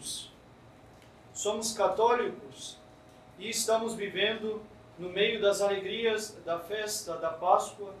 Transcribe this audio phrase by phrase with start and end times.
[0.00, 0.30] Amigos,
[1.34, 2.78] somos católicos
[3.38, 4.62] e estamos vivendo
[4.98, 7.94] no meio das alegrias da festa da Páscoa,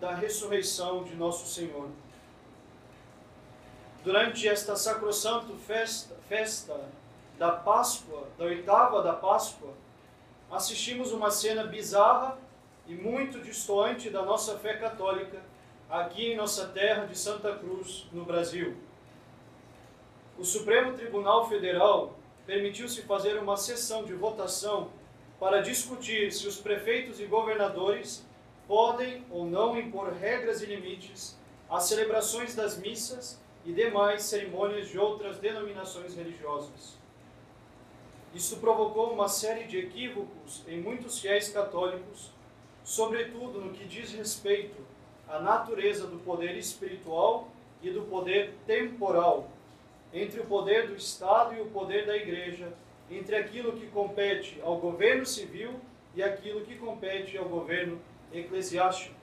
[0.00, 1.88] da ressurreição de nosso Senhor.
[4.02, 6.88] Durante esta sacrosanto festa, festa
[7.38, 9.72] da Páscoa, da oitava da Páscoa,
[10.50, 12.36] assistimos uma cena bizarra
[12.88, 15.40] e muito distante da nossa fé católica
[15.88, 18.76] aqui em nossa terra de Santa Cruz, no Brasil.
[20.36, 24.90] O Supremo Tribunal Federal permitiu-se fazer uma sessão de votação
[25.38, 28.26] para discutir se os prefeitos e governadores
[28.66, 31.38] podem ou não impor regras e limites
[31.70, 36.98] às celebrações das missas e demais cerimônias de outras denominações religiosas.
[38.34, 42.32] Isso provocou uma série de equívocos em muitos fiéis católicos,
[42.82, 44.84] sobretudo no que diz respeito
[45.28, 47.48] à natureza do poder espiritual
[47.80, 49.48] e do poder temporal,
[50.14, 52.72] entre o poder do Estado e o poder da Igreja,
[53.10, 55.74] entre aquilo que compete ao governo civil
[56.14, 58.00] e aquilo que compete ao governo
[58.32, 59.16] eclesiástico.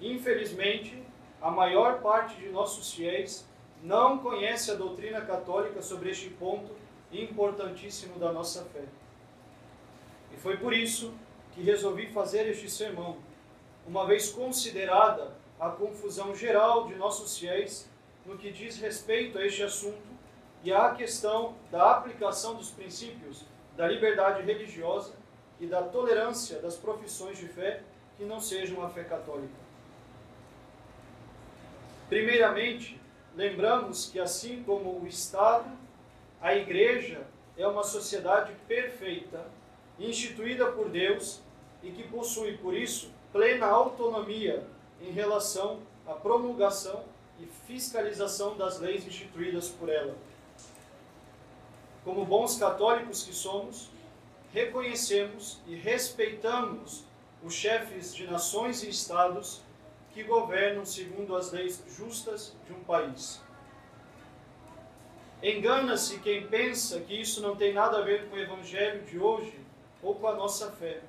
[0.00, 1.00] Infelizmente,
[1.42, 3.46] a maior parte de nossos fiéis
[3.82, 6.70] não conhece a doutrina católica sobre este ponto
[7.12, 8.84] importantíssimo da nossa fé.
[10.32, 11.12] E foi por isso
[11.52, 13.18] que resolvi fazer este sermão,
[13.86, 17.90] uma vez considerada a confusão geral de nossos fiéis
[18.26, 20.10] no que diz respeito a este assunto
[20.62, 23.44] e à questão da aplicação dos princípios
[23.76, 25.14] da liberdade religiosa
[25.58, 27.82] e da tolerância das profissões de fé
[28.16, 29.54] que não sejam a fé católica.
[32.08, 33.00] Primeiramente,
[33.34, 35.70] lembramos que assim como o Estado,
[36.40, 37.26] a Igreja
[37.56, 39.46] é uma sociedade perfeita,
[39.98, 41.40] instituída por Deus
[41.82, 44.66] e que possui, por isso, plena autonomia
[45.00, 47.04] em relação à promulgação
[47.40, 50.16] e fiscalização das leis instituídas por ela.
[52.04, 53.90] Como bons católicos que somos,
[54.52, 57.04] reconhecemos e respeitamos
[57.42, 59.62] os chefes de nações e estados
[60.12, 63.40] que governam segundo as leis justas de um país.
[65.42, 69.58] Engana-se quem pensa que isso não tem nada a ver com o evangelho de hoje
[70.02, 71.00] ou com a nossa fé.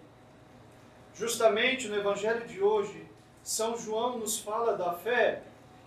[1.14, 3.06] Justamente no evangelho de hoje,
[3.44, 5.44] São João nos fala da fé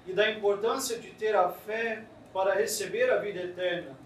[0.06, 3.97] e da importância de ter a fé para receber a vida eterna,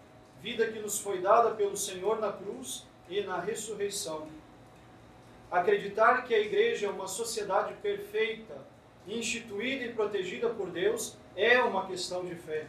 [0.40, 4.28] vida que nos foi dada pelo Senhor na cruz e na ressurreição.
[5.50, 8.54] Acreditar que a igreja é uma sociedade perfeita,
[9.06, 12.66] instituída e protegida por Deus, é uma questão de fé.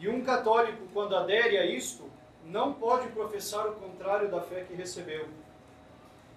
[0.00, 2.10] E um católico, quando adere a isto,
[2.44, 5.28] não pode professar o contrário da fé que recebeu.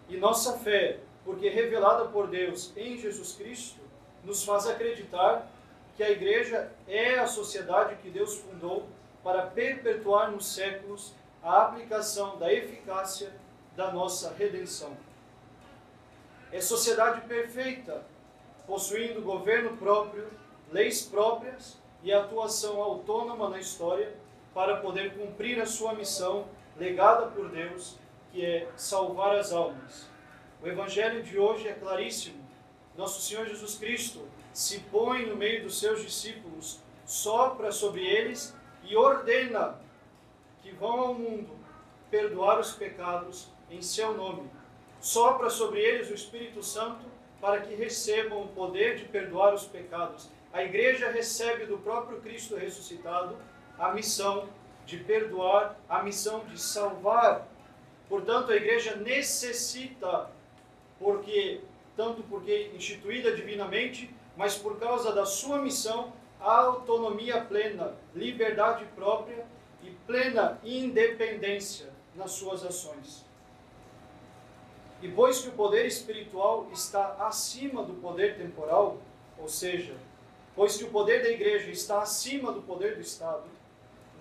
[0.07, 3.79] E nossa fé, porque revelada por Deus em Jesus Cristo,
[4.23, 5.47] nos faz acreditar
[5.95, 8.87] que a igreja é a sociedade que Deus fundou
[9.23, 11.13] para perpetuar nos séculos
[11.43, 13.31] a aplicação da eficácia
[13.75, 14.95] da nossa redenção.
[16.51, 18.03] É sociedade perfeita,
[18.67, 20.27] possuindo governo próprio,
[20.71, 24.13] leis próprias e atuação autônoma na história
[24.53, 26.45] para poder cumprir a sua missão
[26.77, 27.97] legada por Deus,
[28.31, 30.09] que é salvar as almas.
[30.61, 32.41] O evangelho de hoje é claríssimo.
[32.97, 38.95] Nosso Senhor Jesus Cristo se põe no meio dos seus discípulos, sopra sobre eles e
[38.95, 39.79] ordena
[40.61, 41.49] que vão ao mundo
[42.09, 44.49] perdoar os pecados em seu nome.
[44.99, 47.05] Sopra sobre eles o Espírito Santo
[47.39, 50.29] para que recebam o poder de perdoar os pecados.
[50.53, 53.35] A igreja recebe do próprio Cristo ressuscitado
[53.79, 54.49] a missão
[54.85, 57.47] de perdoar, a missão de salvar.
[58.09, 60.29] Portanto, a igreja necessita,
[60.99, 61.61] porque
[61.95, 69.45] tanto porque instituída divinamente, mas por causa da sua missão, autonomia plena, liberdade própria
[69.83, 73.25] e plena independência nas suas ações.
[75.01, 78.97] E pois que o poder espiritual está acima do poder temporal,
[79.37, 79.95] ou seja,
[80.55, 83.43] pois que o poder da igreja está acima do poder do Estado,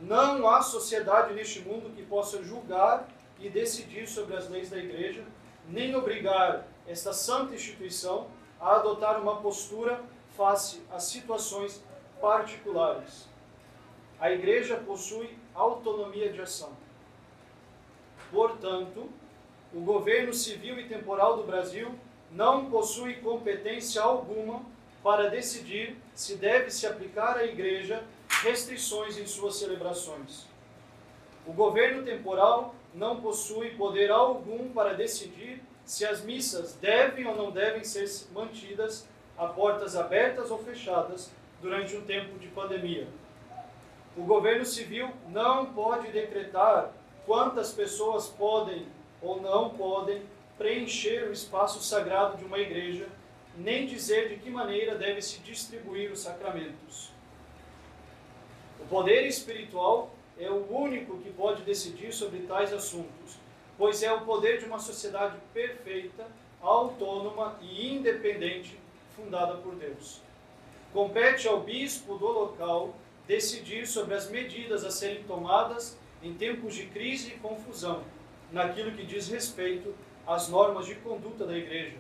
[0.01, 3.07] não há sociedade neste mundo que possa julgar
[3.39, 5.23] e decidir sobre as leis da igreja,
[5.69, 8.29] nem obrigar esta santa instituição
[8.61, 10.01] a adotar uma postura
[10.37, 11.83] face às situações
[12.21, 13.29] particulares.
[14.21, 16.71] A igreja possui autonomia de ação.
[18.31, 19.09] Portanto,
[19.73, 21.95] o governo civil e temporal do Brasil
[22.31, 24.63] não possui competência alguma
[25.03, 28.05] para decidir se deve se aplicar à igreja
[28.43, 30.47] restrições em suas celebrações.
[31.47, 37.51] O governo temporal não possui poder algum para decidir se as missas devem ou não
[37.51, 43.09] devem ser mantidas a portas abertas ou fechadas, durante um tempo de pandemia.
[44.17, 46.93] O governo civil não pode decretar
[47.27, 48.87] quantas pessoas podem
[49.21, 50.23] ou não podem
[50.57, 53.09] preencher o espaço sagrado de uma igreja,
[53.59, 57.11] nem dizer de que maneira deve se distribuir os sacramentos.
[58.79, 63.40] O poder espiritual é o único que pode decidir sobre tais assuntos,
[63.81, 66.27] pois é o poder de uma sociedade perfeita,
[66.61, 68.79] autônoma e independente,
[69.17, 70.21] fundada por Deus.
[70.93, 72.95] Compete ao bispo do local
[73.27, 78.05] decidir sobre as medidas a serem tomadas em tempos de crise e confusão,
[78.53, 79.95] naquilo que diz respeito
[80.27, 81.97] às normas de conduta da igreja.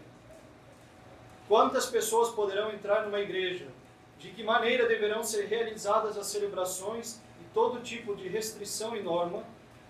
[1.48, 3.68] Quantas pessoas poderão entrar numa igreja?
[4.18, 9.42] De que maneira deverão ser realizadas as celebrações e todo tipo de restrição e norma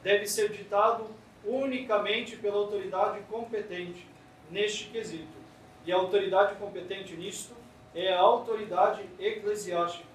[0.05, 4.07] deve ser ditado unicamente pela autoridade competente
[4.51, 5.41] neste quesito.
[5.85, 7.55] E a autoridade competente nisto
[7.95, 10.09] é a autoridade eclesiástica,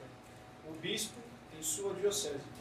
[0.67, 1.19] o bispo
[1.57, 2.55] em sua diocese.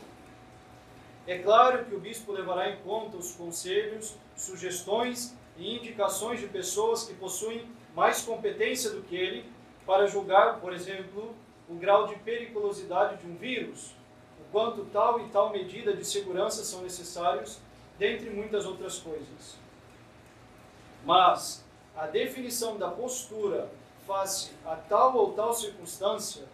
[1.27, 7.05] É claro que o bispo levará em conta os conselhos, sugestões e indicações de pessoas
[7.05, 9.45] que possuem mais competência do que ele
[9.87, 11.35] para julgar, por exemplo,
[11.69, 13.95] o grau de periculosidade de um vírus,
[14.41, 17.59] o quanto tal e tal medida de segurança são necessários,
[17.99, 19.57] dentre muitas outras coisas.
[21.05, 21.65] Mas
[21.97, 23.71] a definição da postura
[24.07, 26.45] face a tal ou tal circunstância,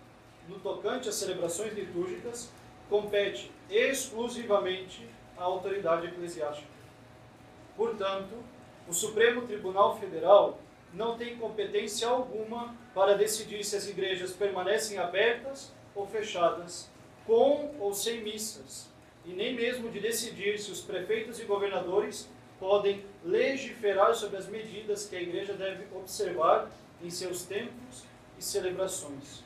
[0.49, 2.51] no tocante às celebrações litúrgicas,
[2.89, 5.09] compete exclusivamente
[5.39, 6.69] à autoridade eclesiástica.
[7.77, 8.35] Portanto,
[8.89, 10.59] o Supremo Tribunal Federal
[10.93, 16.91] não tem competência alguma para decidir se as igrejas permanecem abertas ou fechadas,
[17.27, 18.89] com ou sem missas,
[19.25, 22.29] e nem mesmo de decidir se os prefeitos e governadores
[22.59, 26.71] podem legiferar sobre as medidas que a igreja deve observar
[27.03, 28.05] em seus templos
[28.39, 29.43] e celebrações.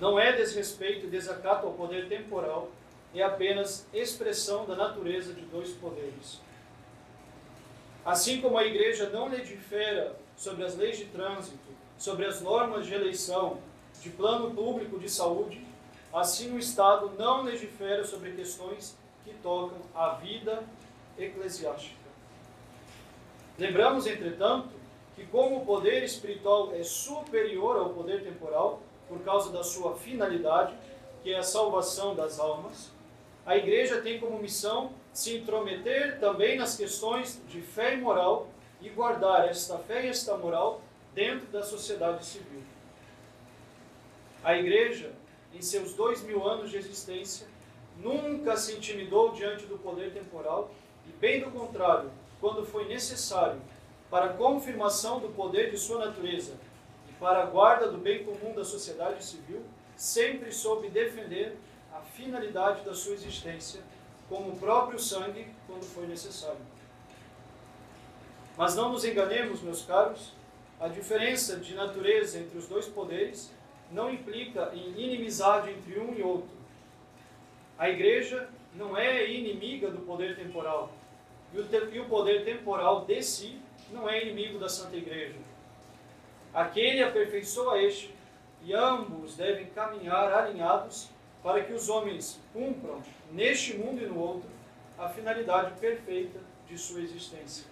[0.00, 2.70] Não é desrespeito e desacato ao poder temporal,
[3.14, 6.40] é apenas expressão da natureza de dois poderes.
[8.04, 11.58] Assim como a igreja não legifera sobre as leis de trânsito,
[11.98, 13.58] sobre as normas de eleição,
[14.02, 15.64] de plano público de saúde,
[16.12, 20.62] assim o Estado não legifera sobre questões que tocam a vida
[21.18, 22.06] eclesiástica.
[23.58, 24.68] Lembramos, entretanto,
[25.14, 30.74] que como o poder espiritual é superior ao poder temporal, por causa da sua finalidade,
[31.22, 32.90] que é a salvação das almas,
[33.46, 38.48] a igreja tem como missão se intrometer também nas questões de fé e moral
[38.82, 40.82] e guardar esta fé e esta moral
[41.14, 42.62] dentro da sociedade civil.
[44.44, 45.12] A igreja,
[45.56, 47.46] em seus dois mil anos de existência,
[47.96, 50.70] nunca se intimidou diante do poder temporal
[51.06, 52.10] e, bem do contrário,
[52.40, 53.60] quando foi necessário
[54.10, 56.54] para a confirmação do poder de sua natureza
[57.18, 59.62] para a guarda do bem comum da sociedade civil,
[59.96, 61.56] sempre soube defender
[61.94, 63.80] a finalidade da sua existência,
[64.28, 66.60] como o próprio sangue, quando foi necessário.
[68.54, 70.34] Mas não nos enganemos, meus caros,
[70.78, 73.50] a diferença de natureza entre os dois poderes
[73.90, 76.56] não implica em inimizade entre um e outro.
[77.78, 80.92] A igreja não é inimiga do poder temporal,
[81.54, 85.36] e o poder temporal de si não é inimigo da Santa Igreja.
[86.52, 88.14] Aquele aperfeiçoa este,
[88.62, 91.08] e ambos devem caminhar alinhados
[91.42, 93.00] para que os homens cumpram,
[93.30, 94.48] neste mundo e no outro,
[94.98, 97.66] a finalidade perfeita de sua existência.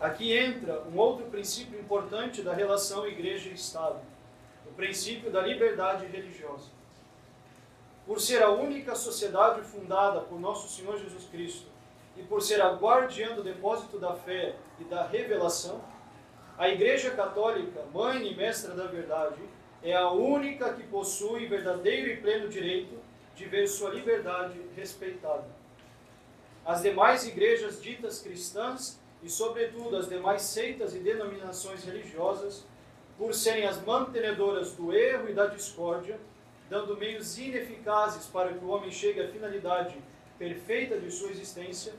[0.00, 3.98] Aqui entra um outro princípio importante da relação igreja e Estado,
[4.70, 6.70] o princípio da liberdade religiosa.
[8.06, 11.66] Por ser a única sociedade fundada por nosso Senhor Jesus Cristo
[12.16, 15.80] e por ser a guardiã do depósito da fé e da revelação,
[16.56, 19.40] a Igreja Católica, mãe e mestra da verdade,
[19.82, 22.98] é a única que possui verdadeiro e pleno direito
[23.36, 25.46] de ver sua liberdade respeitada.
[26.66, 32.66] As demais igrejas ditas cristãs e, sobretudo, as demais seitas e denominações religiosas,
[33.18, 36.18] por serem as mantenedoras do erro e da discórdia,
[36.70, 39.96] dando meios ineficazes para que o homem chegue à finalidade
[40.38, 41.92] perfeita de sua existência,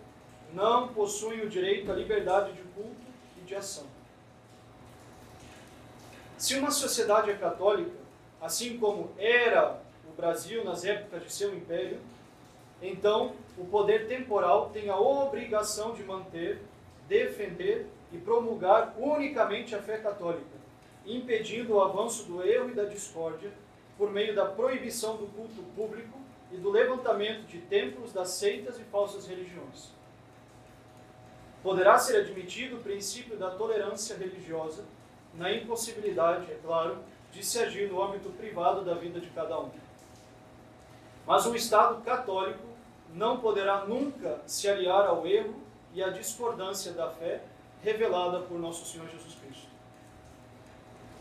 [0.53, 2.95] não possuem o direito à liberdade de culto
[3.37, 3.85] e de ação.
[6.37, 7.91] Se uma sociedade é católica,
[8.41, 11.99] assim como era o Brasil nas épocas de seu império,
[12.81, 16.61] então o poder temporal tem a obrigação de manter,
[17.09, 20.58] defender e promulgar unicamente a fé católica,
[21.15, 23.51] impedindo o avanço do erro e da discórdia
[23.97, 26.17] por meio da proibição do culto público
[26.51, 29.89] e do levantamento de templos das seitas e falsas religiões.
[31.61, 34.85] Poderá ser admitido o princípio da tolerância religiosa
[35.33, 36.99] na impossibilidade, é claro,
[37.31, 39.69] de se agir no âmbito privado da vida de cada um.
[41.27, 42.67] Mas um Estado católico
[43.13, 45.55] não poderá nunca se aliar ao erro
[45.93, 47.43] e à discordância da fé
[47.83, 49.78] revelada por nosso Senhor Jesus Cristo.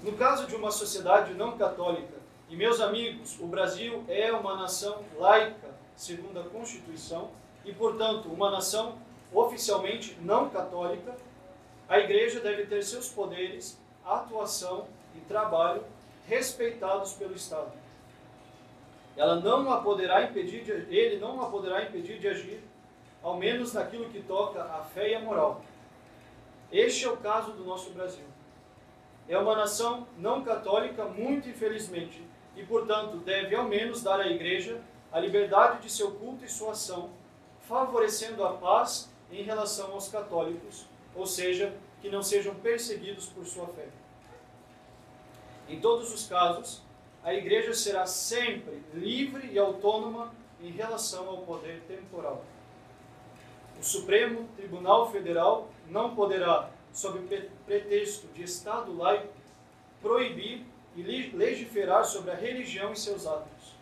[0.02, 2.14] No caso de uma sociedade não católica,
[2.49, 7.31] e meus amigos, o Brasil é uma nação laica, segundo a Constituição,
[7.64, 8.97] e portanto uma nação
[9.33, 11.17] oficialmente não católica,
[11.88, 14.87] a Igreja deve ter seus poderes, atuação
[15.17, 15.83] e trabalho
[16.28, 17.73] respeitados pelo Estado.
[19.17, 22.62] Ela não a poderá impedir de, ele não a poderá impedir de agir,
[23.21, 25.61] ao menos naquilo que toca à fé e à moral.
[26.71, 28.25] Este é o caso do nosso Brasil.
[29.28, 32.25] É uma nação não católica, muito infelizmente,
[32.56, 34.80] e portanto deve ao menos dar à Igreja
[35.12, 37.11] a liberdade de seu culto e sua ação,
[37.61, 43.66] favorecendo a paz em relação aos católicos, ou seja, que não sejam perseguidos por sua
[43.68, 43.88] fé.
[45.68, 46.82] Em todos os casos,
[47.23, 52.42] a Igreja será sempre livre e autônoma em relação ao poder temporal.
[53.78, 57.21] O Supremo Tribunal Federal não poderá, sob
[57.64, 59.33] pretexto de Estado laico,
[60.02, 63.76] proibir e legiferar sobre a religião e seus atos.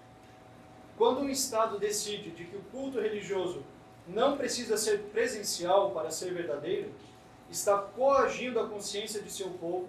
[0.98, 3.64] Quando um Estado decide de que o culto religioso
[4.06, 6.92] não precisa ser presencial para ser verdadeiro,
[7.50, 9.88] está coagindo a consciência de seu povo,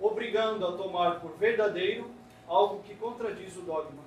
[0.00, 2.10] obrigando a tomar por verdadeiro
[2.48, 4.02] algo que contradiz o dogma.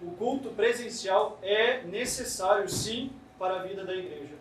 [0.00, 4.39] O culto presencial é necessário, sim, para a vida da igreja.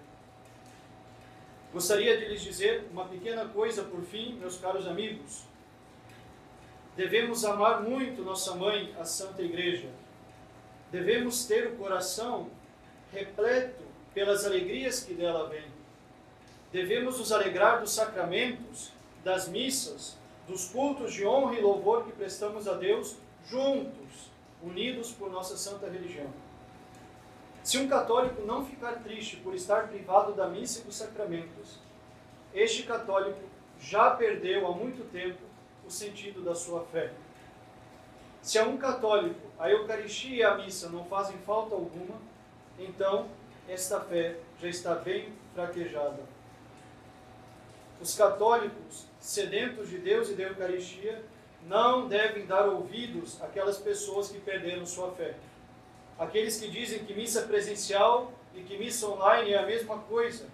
[1.71, 5.43] Gostaria de lhes dizer uma pequena coisa por fim, meus caros amigos.
[6.95, 9.87] Devemos amar muito nossa mãe, a Santa Igreja.
[10.91, 12.49] Devemos ter o coração
[13.13, 13.83] repleto
[14.13, 15.67] pelas alegrias que dela vêm.
[16.71, 18.91] Devemos nos alegrar dos sacramentos,
[19.23, 23.15] das missas, dos cultos de honra e louvor que prestamos a Deus
[23.47, 24.31] juntos,
[24.63, 26.27] unidos por nossa santa religião.
[27.69, 31.77] Se um católico não ficar triste por estar privado da missa e dos sacramentos,
[32.51, 33.37] este católico
[33.79, 35.37] já perdeu há muito tempo
[35.85, 37.11] o sentido da sua fé.
[38.41, 42.15] Se a um católico a Eucaristia e a missa não fazem falta alguma,
[42.79, 43.27] então
[43.67, 46.23] esta fé já está bem fraquejada.
[48.01, 51.23] Os católicos, sedentos de Deus e da Eucaristia,
[51.67, 55.35] não devem dar ouvidos àquelas pessoas que perderam sua fé.
[56.19, 60.47] Aqueles que dizem que missa presencial e que missa online é a mesma coisa,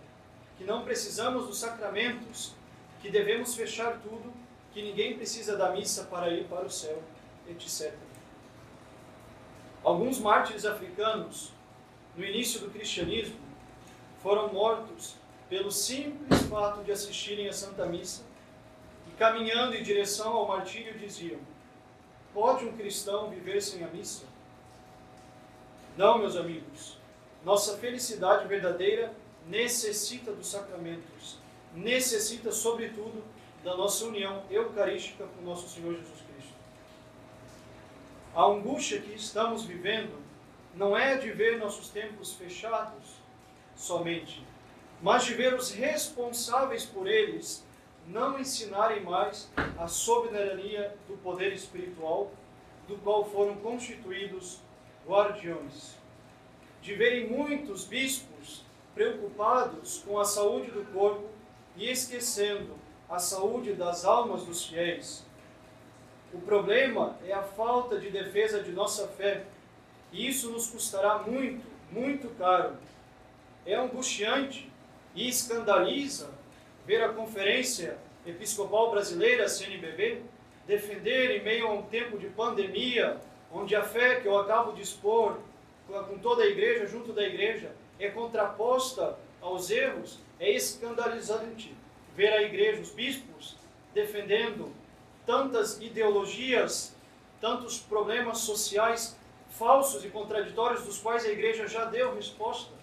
[0.57, 2.53] que não precisamos dos sacramentos,
[3.01, 4.31] que devemos fechar tudo,
[4.71, 7.01] que ninguém precisa da missa para ir para o céu,
[7.49, 7.93] etc.
[9.83, 11.51] Alguns mártires africanos
[12.15, 13.35] no início do cristianismo,
[14.21, 15.15] foram mortos
[15.49, 18.23] pelo simples fato de assistirem à Santa Missa
[19.07, 21.39] e caminhando em direção ao martírio diziam:
[22.33, 24.25] Pode um cristão viver sem a missa?
[25.97, 26.97] Não, meus amigos.
[27.45, 29.13] Nossa felicidade verdadeira
[29.47, 31.37] necessita dos sacramentos,
[31.73, 33.23] necessita, sobretudo,
[33.63, 36.53] da nossa união eucarística com nosso Senhor Jesus Cristo.
[38.35, 40.21] A angústia que estamos vivendo
[40.75, 43.15] não é de ver nossos templos fechados
[43.75, 44.45] somente,
[45.01, 47.65] mas de ver os responsáveis por eles
[48.07, 49.49] não ensinarem mais
[49.79, 52.31] a soberania do poder espiritual
[52.87, 54.59] do qual foram constituídos
[55.07, 55.95] guardiões.
[56.81, 61.29] De verem muitos bispos preocupados com a saúde do corpo
[61.75, 62.75] e esquecendo
[63.09, 65.25] a saúde das almas dos fiéis.
[66.33, 69.45] O problema é a falta de defesa de nossa fé
[70.11, 72.75] e isso nos custará muito, muito caro.
[73.65, 74.71] É angustiante
[75.13, 76.29] e escandaliza
[76.85, 80.21] ver a Conferência Episcopal Brasileira, CNBB,
[80.67, 83.19] defender em meio a um tempo de pandemia,
[83.55, 85.39] onde a fé que eu acabo de expor
[85.87, 91.73] com toda a igreja, junto da igreja, é contraposta aos erros, é escandalizante
[92.13, 93.55] ver a igreja, os bispos,
[93.93, 94.73] defendendo
[95.25, 96.95] tantas ideologias,
[97.39, 99.17] tantos problemas sociais
[99.49, 102.73] falsos e contraditórios dos quais a igreja já deu resposta.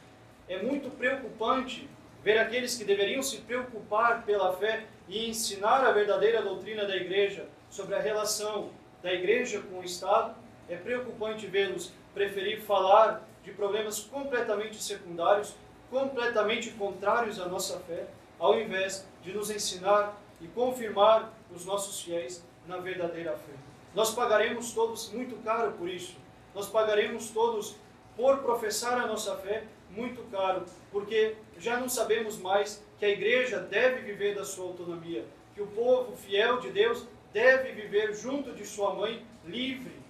[0.48, 1.86] É muito preocupante
[2.24, 7.46] ver aqueles que deveriam se preocupar pela fé e ensinar a verdadeira doutrina da igreja
[7.68, 8.70] sobre a relação
[9.02, 10.41] da igreja com o Estado.
[10.68, 15.54] É preocupante vê-los preferir falar de problemas completamente secundários,
[15.90, 18.06] completamente contrários à nossa fé,
[18.38, 23.52] ao invés de nos ensinar e confirmar os nossos fiéis na verdadeira fé.
[23.94, 26.16] Nós pagaremos todos muito caro por isso
[26.54, 27.76] nós pagaremos todos
[28.16, 33.58] por professar a nossa fé muito caro, porque já não sabemos mais que a igreja
[33.58, 38.66] deve viver da sua autonomia, que o povo fiel de Deus deve viver junto de
[38.66, 40.01] sua mãe livre.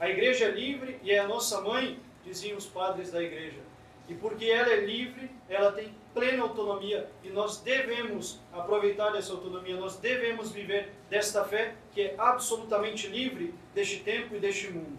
[0.00, 3.60] A igreja é livre e é a nossa mãe, diziam os padres da igreja.
[4.08, 9.76] E porque ela é livre, ela tem plena autonomia e nós devemos aproveitar essa autonomia,
[9.76, 14.98] nós devemos viver desta fé que é absolutamente livre deste tempo e deste mundo.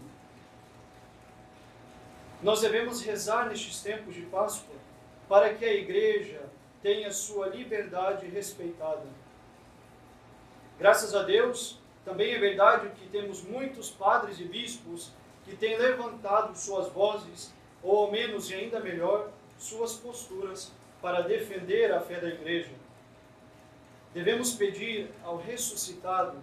[2.42, 4.76] Nós devemos rezar nestes tempos de Páscoa
[5.28, 6.42] para que a igreja
[6.82, 9.06] tenha sua liberdade respeitada.
[10.78, 15.12] Graças a Deus, também é verdade que temos muitos padres e bispos
[15.44, 17.52] que têm levantado suas vozes,
[17.82, 22.70] ou ao menos e ainda melhor, suas posturas para defender a fé da igreja.
[24.12, 26.38] Devemos pedir ao ressuscitado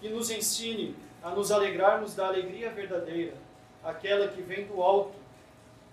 [0.00, 3.34] que nos ensine a nos alegrarmos da alegria verdadeira,
[3.82, 5.14] aquela que vem do alto.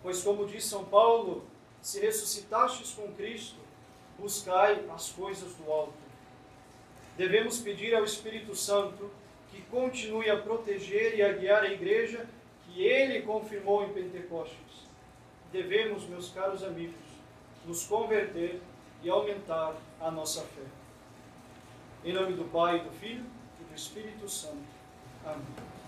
[0.03, 1.43] Pois, como diz São Paulo,
[1.81, 3.55] se ressuscitastes com Cristo,
[4.17, 5.93] buscai as coisas do alto.
[7.17, 9.11] Devemos pedir ao Espírito Santo
[9.51, 12.25] que continue a proteger e a guiar a igreja
[12.65, 14.87] que ele confirmou em Pentecostes.
[15.51, 16.95] Devemos, meus caros amigos,
[17.65, 18.61] nos converter
[19.03, 20.63] e aumentar a nossa fé.
[22.03, 23.25] Em nome do Pai, do Filho
[23.59, 24.63] e do Espírito Santo.
[25.25, 25.80] Amém.